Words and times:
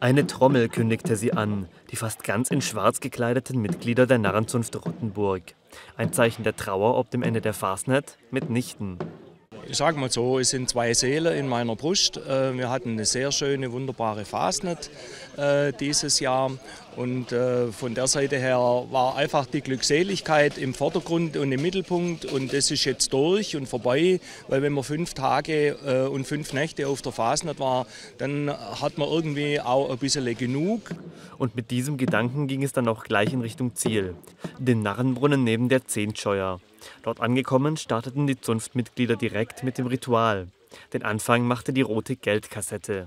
Eine 0.00 0.28
Trommel 0.28 0.68
kündigte 0.68 1.16
sie 1.16 1.32
an, 1.32 1.66
die 1.90 1.96
fast 1.96 2.22
ganz 2.22 2.52
in 2.52 2.60
schwarz 2.60 3.00
gekleideten 3.00 3.60
Mitglieder 3.60 4.06
der 4.06 4.18
Narrenzunft 4.18 4.76
Rottenburg. 4.76 5.42
Ein 5.96 6.12
Zeichen 6.12 6.44
der 6.44 6.54
Trauer 6.54 6.96
ob 6.96 7.10
dem 7.10 7.24
Ende 7.24 7.40
der 7.40 7.52
Fasnet? 7.52 8.16
Mitnichten. 8.30 8.98
Ich 9.70 9.76
sage 9.76 10.00
mal 10.00 10.10
so, 10.10 10.38
es 10.38 10.48
sind 10.48 10.70
zwei 10.70 10.94
Seelen 10.94 11.36
in 11.36 11.46
meiner 11.46 11.76
Brust. 11.76 12.16
Äh, 12.16 12.56
wir 12.56 12.70
hatten 12.70 12.92
eine 12.92 13.04
sehr 13.04 13.30
schöne, 13.30 13.70
wunderbare 13.70 14.24
Fasnet 14.24 14.88
äh, 15.36 15.74
dieses 15.78 16.20
Jahr. 16.20 16.52
Und 16.96 17.32
äh, 17.32 17.70
von 17.70 17.94
der 17.94 18.06
Seite 18.06 18.38
her 18.38 18.56
war 18.90 19.16
einfach 19.16 19.44
die 19.44 19.60
Glückseligkeit 19.60 20.56
im 20.56 20.72
Vordergrund 20.72 21.36
und 21.36 21.52
im 21.52 21.60
Mittelpunkt. 21.60 22.24
Und 22.24 22.54
das 22.54 22.70
ist 22.70 22.86
jetzt 22.86 23.12
durch 23.12 23.56
und 23.56 23.68
vorbei, 23.68 24.20
weil 24.48 24.62
wenn 24.62 24.72
man 24.72 24.84
fünf 24.84 25.12
Tage 25.12 26.08
und 26.08 26.26
fünf 26.26 26.54
Nächte 26.54 26.88
auf 26.88 27.02
der 27.02 27.12
Fasnet 27.12 27.60
war, 27.60 27.86
dann 28.16 28.50
hat 28.50 28.96
man 28.96 29.06
irgendwie 29.06 29.60
auch 29.60 29.90
ein 29.90 29.98
bisschen 29.98 30.36
genug. 30.36 30.90
Und 31.38 31.56
mit 31.56 31.70
diesem 31.70 31.96
Gedanken 31.96 32.46
ging 32.46 32.62
es 32.62 32.72
dann 32.72 32.88
auch 32.88 33.04
gleich 33.04 33.32
in 33.32 33.40
Richtung 33.40 33.74
Ziel, 33.74 34.14
den 34.58 34.82
Narrenbrunnen 34.82 35.44
neben 35.44 35.68
der 35.68 35.86
Zehntscheuer. 35.86 36.60
Dort 37.02 37.20
angekommen 37.20 37.76
starteten 37.76 38.26
die 38.26 38.40
Zunftmitglieder 38.40 39.16
direkt 39.16 39.62
mit 39.62 39.78
dem 39.78 39.86
Ritual. 39.86 40.48
Den 40.92 41.02
Anfang 41.02 41.46
machte 41.46 41.72
die 41.72 41.82
rote 41.82 42.16
Geldkassette. 42.16 43.06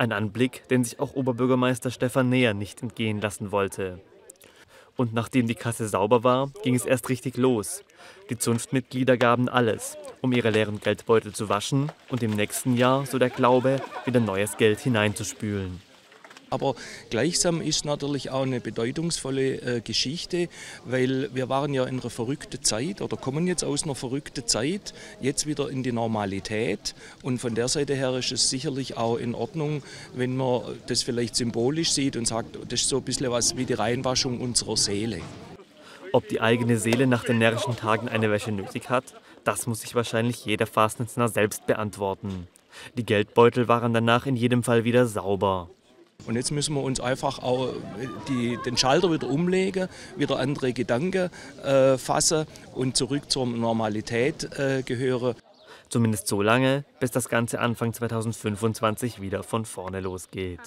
Ein 0.00 0.12
Anblick, 0.12 0.68
den 0.68 0.84
sich 0.84 1.00
auch 1.00 1.14
Oberbürgermeister 1.14 1.90
Stefan 1.90 2.28
Näher 2.28 2.54
nicht 2.54 2.82
entgehen 2.82 3.20
lassen 3.20 3.50
wollte. 3.50 4.00
Und 4.98 5.14
nachdem 5.14 5.46
die 5.46 5.54
Kasse 5.54 5.86
sauber 5.86 6.24
war, 6.24 6.50
ging 6.64 6.74
es 6.74 6.84
erst 6.84 7.08
richtig 7.08 7.36
los. 7.36 7.84
Die 8.30 8.36
Zunftmitglieder 8.36 9.16
gaben 9.16 9.48
alles, 9.48 9.96
um 10.22 10.32
ihre 10.32 10.50
leeren 10.50 10.80
Geldbeutel 10.80 11.32
zu 11.32 11.48
waschen 11.48 11.92
und 12.08 12.24
im 12.24 12.32
nächsten 12.32 12.76
Jahr, 12.76 13.06
so 13.06 13.16
der 13.16 13.30
Glaube, 13.30 13.80
wieder 14.04 14.18
neues 14.18 14.56
Geld 14.56 14.80
hineinzuspülen. 14.80 15.87
Aber 16.50 16.74
gleichsam 17.10 17.60
ist 17.60 17.84
natürlich 17.84 18.30
auch 18.30 18.42
eine 18.42 18.60
bedeutungsvolle 18.60 19.76
äh, 19.76 19.80
Geschichte, 19.80 20.48
weil 20.84 21.28
wir 21.34 21.48
waren 21.48 21.74
ja 21.74 21.84
in 21.84 22.00
einer 22.00 22.10
verrückten 22.10 22.62
Zeit 22.62 23.02
oder 23.02 23.16
kommen 23.16 23.46
jetzt 23.46 23.64
aus 23.64 23.84
einer 23.84 23.94
verrückten 23.94 24.46
Zeit, 24.46 24.94
jetzt 25.20 25.46
wieder 25.46 25.68
in 25.68 25.82
die 25.82 25.92
Normalität. 25.92 26.94
Und 27.22 27.38
von 27.38 27.54
der 27.54 27.68
Seite 27.68 27.94
her 27.94 28.14
ist 28.14 28.32
es 28.32 28.48
sicherlich 28.48 28.96
auch 28.96 29.16
in 29.16 29.34
Ordnung, 29.34 29.82
wenn 30.14 30.36
man 30.36 30.62
das 30.86 31.02
vielleicht 31.02 31.36
symbolisch 31.36 31.92
sieht 31.92 32.16
und 32.16 32.26
sagt, 32.26 32.56
das 32.68 32.80
ist 32.80 32.88
so 32.88 32.98
ein 32.98 33.02
bisschen 33.02 33.30
was 33.30 33.56
wie 33.56 33.64
die 33.64 33.74
Reinwaschung 33.74 34.40
unserer 34.40 34.76
Seele. 34.76 35.20
Ob 36.12 36.28
die 36.28 36.40
eigene 36.40 36.78
Seele 36.78 37.06
nach 37.06 37.24
den 37.24 37.38
närrischen 37.38 37.76
Tagen 37.76 38.08
eine 38.08 38.30
Wäsche 38.30 38.52
nötig 38.52 38.88
hat, 38.88 39.04
das 39.44 39.66
muss 39.66 39.82
sich 39.82 39.94
wahrscheinlich 39.94 40.44
jeder 40.44 40.66
Fastnetsner 40.66 41.28
selbst 41.28 41.66
beantworten. 41.66 42.48
Die 42.96 43.04
Geldbeutel 43.04 43.68
waren 43.68 43.92
danach 43.92 44.26
in 44.26 44.36
jedem 44.36 44.62
Fall 44.62 44.84
wieder 44.84 45.06
sauber. 45.06 45.68
Und 46.28 46.36
jetzt 46.36 46.50
müssen 46.50 46.74
wir 46.74 46.82
uns 46.82 47.00
einfach 47.00 47.38
auch 47.42 47.72
die, 48.28 48.58
den 48.66 48.76
Schalter 48.76 49.10
wieder 49.10 49.28
umlegen, 49.28 49.88
wieder 50.16 50.38
andere 50.38 50.74
Gedanken 50.74 51.30
äh, 51.64 51.96
fassen 51.96 52.46
und 52.74 52.98
zurück 52.98 53.30
zur 53.30 53.46
Normalität 53.46 54.44
äh, 54.58 54.82
gehören. 54.82 55.36
Zumindest 55.88 56.28
so 56.28 56.42
lange, 56.42 56.84
bis 57.00 57.12
das 57.12 57.30
Ganze 57.30 57.60
Anfang 57.60 57.94
2025 57.94 59.22
wieder 59.22 59.42
von 59.42 59.64
vorne 59.64 60.00
losgeht. 60.00 60.60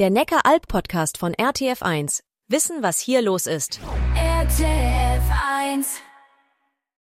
Der 0.00 0.10
Neckar-Alp-Podcast 0.10 1.18
von 1.18 1.34
RTF1. 1.34 2.22
Wissen, 2.48 2.82
was 2.82 2.98
hier 2.98 3.22
los 3.22 3.46
ist. 3.46 3.78
RTF 4.16 5.22
1 5.70 6.02